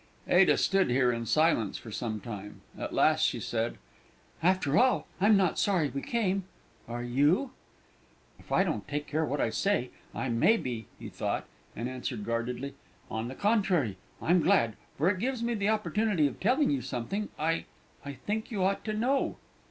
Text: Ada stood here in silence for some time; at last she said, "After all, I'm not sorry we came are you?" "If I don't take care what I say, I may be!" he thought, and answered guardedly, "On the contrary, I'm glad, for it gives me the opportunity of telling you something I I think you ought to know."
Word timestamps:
Ada 0.27 0.57
stood 0.57 0.89
here 0.89 1.11
in 1.11 1.27
silence 1.27 1.77
for 1.77 1.91
some 1.91 2.19
time; 2.19 2.61
at 2.75 2.91
last 2.91 3.21
she 3.23 3.39
said, 3.39 3.77
"After 4.41 4.75
all, 4.75 5.05
I'm 5.19 5.37
not 5.37 5.59
sorry 5.59 5.89
we 5.89 6.01
came 6.01 6.45
are 6.87 7.03
you?" 7.03 7.51
"If 8.39 8.51
I 8.51 8.63
don't 8.63 8.87
take 8.87 9.05
care 9.05 9.23
what 9.23 9.39
I 9.39 9.51
say, 9.51 9.91
I 10.15 10.27
may 10.27 10.57
be!" 10.57 10.87
he 10.97 11.07
thought, 11.09 11.45
and 11.75 11.87
answered 11.87 12.25
guardedly, 12.25 12.73
"On 13.11 13.27
the 13.27 13.35
contrary, 13.35 13.97
I'm 14.19 14.39
glad, 14.41 14.75
for 14.97 15.07
it 15.07 15.19
gives 15.19 15.43
me 15.43 15.53
the 15.53 15.69
opportunity 15.69 16.25
of 16.25 16.39
telling 16.39 16.71
you 16.71 16.81
something 16.81 17.29
I 17.37 17.65
I 18.03 18.13
think 18.13 18.49
you 18.49 18.63
ought 18.63 18.83
to 18.85 18.93
know." 18.93 19.37